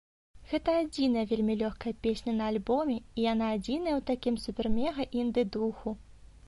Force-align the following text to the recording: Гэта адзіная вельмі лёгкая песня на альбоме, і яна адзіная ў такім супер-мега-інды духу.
Гэта 0.51 0.69
адзіная 0.83 1.25
вельмі 1.31 1.57
лёгкая 1.63 1.93
песня 2.05 2.33
на 2.39 2.47
альбоме, 2.55 2.97
і 2.99 3.19
яна 3.33 3.51
адзіная 3.59 3.95
ў 4.01 4.05
такім 4.13 4.35
супер-мега-інды 4.47 5.41
духу. 5.57 5.89